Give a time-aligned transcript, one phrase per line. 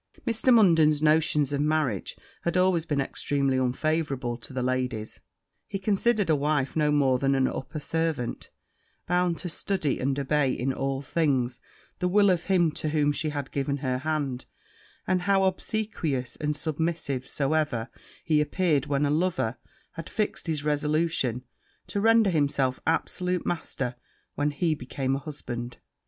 [0.25, 0.51] Mr.
[0.51, 5.19] Munden's notions of marriage had always been extremely unfavourable to the ladies
[5.67, 8.49] he considered a wife no more than an upper servant,
[9.05, 11.59] bound to study and obey, in all things,
[11.99, 14.47] the will of him to whom she had given her hand:
[15.05, 17.87] and how obsequious and submissive soever
[18.23, 19.57] he appeared when a lover,
[19.91, 21.43] had fixed his resolution
[21.85, 23.95] to render himself absolute master
[24.33, 25.77] when he became a husband.